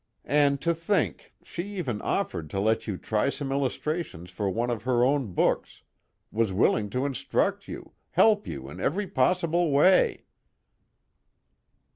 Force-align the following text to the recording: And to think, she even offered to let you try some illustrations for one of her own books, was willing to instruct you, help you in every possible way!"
And 0.25 0.59
to 0.61 0.73
think, 0.73 1.31
she 1.43 1.77
even 1.77 2.01
offered 2.01 2.49
to 2.49 2.59
let 2.59 2.87
you 2.87 2.97
try 2.97 3.29
some 3.29 3.51
illustrations 3.51 4.31
for 4.31 4.49
one 4.49 4.71
of 4.71 4.81
her 4.81 5.03
own 5.05 5.33
books, 5.33 5.83
was 6.31 6.51
willing 6.51 6.89
to 6.89 7.05
instruct 7.05 7.67
you, 7.67 7.91
help 8.09 8.47
you 8.47 8.67
in 8.67 8.79
every 8.81 9.05
possible 9.05 9.69
way!" 9.69 10.25